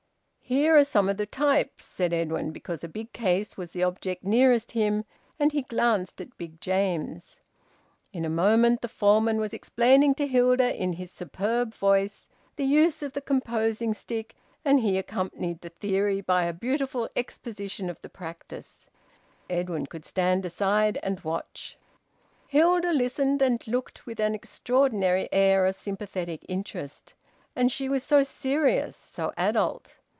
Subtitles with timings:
[0.43, 4.25] "Here are some of the types," said Edwin, because a big case was the object
[4.25, 5.05] nearest him,
[5.39, 7.39] and he glanced at Big James.
[8.11, 12.27] In a moment the foreman was explaining to Hilda, in his superb voice,
[12.57, 14.35] the use of the composing stick,
[14.65, 18.89] and he accompanied the theory by a beautiful exposition of the practice;
[19.49, 21.77] Edwin could stand aside and watch.
[22.47, 27.13] Hilda listened and looked with an extraordinary air of sympathetic interest.
[27.55, 29.87] And she was so serious, so adult.